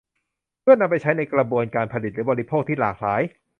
[0.61, 3.21] เพื่อนำไปใช้ในกระบวนการผลิตหรือบริโภคที่หลากหลาย